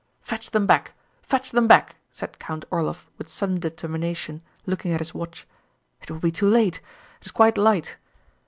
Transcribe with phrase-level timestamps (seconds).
[0.23, 5.13] "Fetch them back, fetch them back!" said Count Orlóv with sudden determination, looking at his
[5.13, 5.45] watch.
[6.01, 6.77] "It will be too late.
[7.19, 7.97] It is quite light."